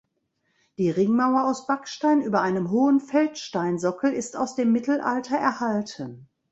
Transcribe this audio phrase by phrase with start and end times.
[0.79, 6.27] Die Ringmauer aus Backstein über einem hohen Feldsteinsockel ist aus dem Mittelalter erhalten.